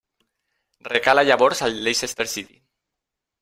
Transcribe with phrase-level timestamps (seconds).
[0.93, 2.61] Recala llavors al Leicester City.